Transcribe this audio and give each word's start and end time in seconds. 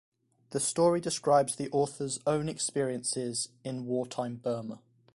The 0.49 0.59
story 0.59 0.99
describes 0.99 1.55
the 1.55 1.69
author's 1.69 2.19
own 2.25 2.49
experiences 2.49 3.49
in 3.63 3.85
war-time 3.85 4.37
Burma. 4.37 4.79